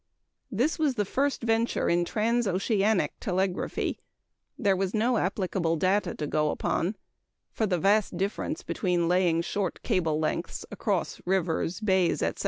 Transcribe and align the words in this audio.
This 0.51 0.79
was 0.79 0.95
the 0.95 1.05
first 1.05 1.43
venture 1.43 1.87
in 1.87 2.05
transoceanic 2.05 3.13
telegraphy. 3.19 3.99
There 4.57 4.75
was 4.75 4.95
no 4.95 5.17
applicable 5.17 5.75
data 5.75 6.15
to 6.15 6.25
go 6.25 6.49
upon; 6.49 6.95
for 7.51 7.67
the 7.67 7.77
vast 7.77 8.17
difference 8.17 8.63
between 8.63 9.07
laying 9.07 9.43
short 9.43 9.83
cable 9.83 10.17
lengths 10.17 10.65
across 10.71 11.21
rivers, 11.27 11.79
bays, 11.81 12.23
etc. 12.23 12.39